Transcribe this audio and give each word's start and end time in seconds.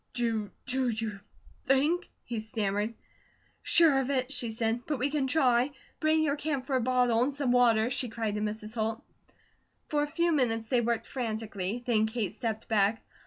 "Do 0.15 0.49
you 0.65 1.19
think?" 1.65 2.09
he 2.25 2.39
stammered. 2.39 2.95
"Sure 3.61 3.99
of 3.99 4.09
it!" 4.09 4.31
she 4.31 4.49
said, 4.49 4.81
"but 4.87 4.97
we 4.97 5.11
can 5.11 5.27
try. 5.27 5.73
Bring 5.99 6.23
your 6.23 6.35
camphor 6.35 6.79
bottle, 6.79 7.21
and 7.21 7.31
some 7.31 7.51
water," 7.51 7.91
she 7.91 8.09
cried 8.09 8.33
to 8.33 8.41
Mrs. 8.41 8.73
Holt. 8.73 9.03
For 9.85 10.01
a 10.01 10.07
few 10.07 10.31
minutes, 10.31 10.69
they 10.69 10.81
worked 10.81 11.05
frantically. 11.05 11.83
Then 11.85 12.07
Kate 12.07 12.33
stepped 12.33 12.67
back. 12.67 13.03